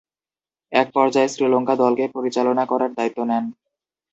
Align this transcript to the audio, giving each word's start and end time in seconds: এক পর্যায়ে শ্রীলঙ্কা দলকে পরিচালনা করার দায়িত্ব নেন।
এক 0.71 0.87
পর্যায়ে 0.93 1.31
শ্রীলঙ্কা 1.33 1.75
দলকে 1.75 2.03
পরিচালনা 2.15 2.63
করার 2.71 2.91
দায়িত্ব 2.97 3.19
নেন। 3.23 3.45